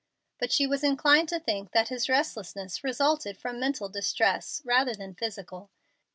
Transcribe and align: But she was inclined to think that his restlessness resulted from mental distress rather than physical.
But 0.39 0.51
she 0.51 0.65
was 0.65 0.83
inclined 0.83 1.29
to 1.29 1.39
think 1.39 1.73
that 1.73 1.89
his 1.89 2.09
restlessness 2.09 2.83
resulted 2.83 3.37
from 3.37 3.59
mental 3.59 3.87
distress 3.87 4.59
rather 4.65 4.95
than 4.95 5.13
physical. 5.13 5.69